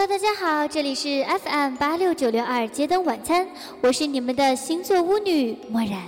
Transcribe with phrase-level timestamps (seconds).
[0.00, 3.44] Hello，大家好，这里是 FM 八六九六二街灯晚餐，
[3.80, 6.00] 我是你们的星座巫女墨然。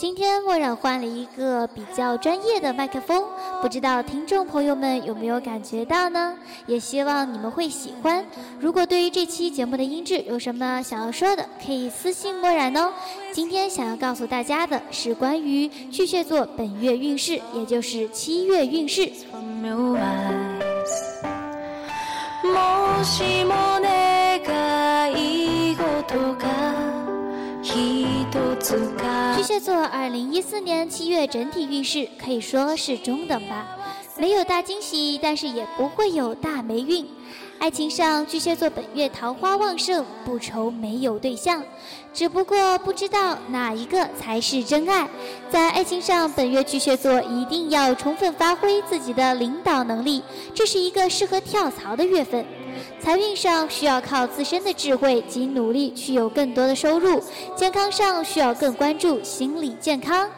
[0.00, 3.22] 今天墨染换了一个比较专业的麦克风，
[3.60, 6.34] 不知道听众朋友们有没有感觉到呢？
[6.64, 8.24] 也希望你们会喜欢。
[8.58, 12.90] 如果对于这期节目的音质有什么想要说的，可以私信墨染哦。
[13.30, 19.06] 今天想要告诉大家的是关于巨蟹座本月运势，也就是七月运势。
[29.50, 33.76] 这座二零一四年七月整体运势可以说是中等吧，
[34.20, 37.06] 没有大惊喜，但是也不会有大霉运。
[37.58, 41.62] 爱情上，巨蟹座本月桃花旺盛，不愁没有对象，
[42.12, 45.08] 只不过不知道哪一个才是真爱。
[45.48, 50.22] 在爱情上，本月巨蟹座一定要充分发挥自己的领导能力，
[50.54, 52.44] 这是一个适合跳槽的月份。
[53.00, 57.22] 财运上需要靠自身的智慧及努力去有更多的收入，
[57.56, 60.28] 健康上需要更关注心理健康。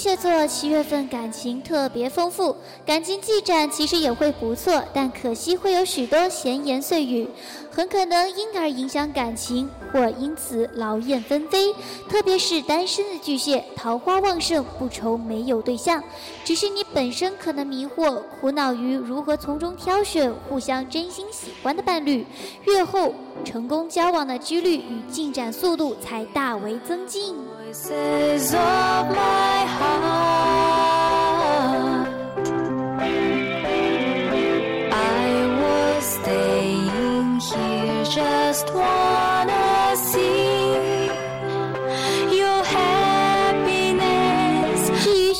[0.00, 2.56] 巨蟹座七月份感情特别丰富，
[2.86, 7.28] 感情进展其实也会不错，但可惜会有许多闲言碎语，
[7.70, 11.74] 很可能因而影响感情，或因此劳燕分飞。
[12.08, 16.02] 特别是单身的巨蟹，桃花旺盛，不愁没有对象，
[16.46, 22.24] 只是你本身可能迷惑，苦恼于如何从中挑选互相真心喜欢的伴侣。
[22.64, 23.12] 月后
[23.44, 27.36] 成功交往的几率与进展速度才大为增进。
[27.70, 30.39] Voices of my heart.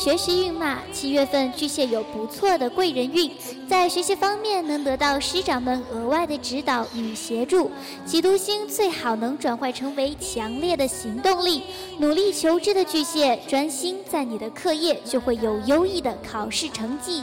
[0.01, 3.29] 学习运嘛，七月份巨蟹有不错的贵人运。
[3.69, 7.69] 在学习方面能得到师长们额外的指导与协助，
[8.03, 11.61] 企图心最好能转换成为强烈的行动力，
[11.99, 17.21] 努力求知的巨蟹，专心在你的课业，就会有优异的考试成绩。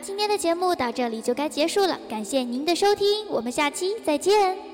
[0.00, 4.73] 今天的节目到这里就该结束了，感谢您的收听，我们下期再见。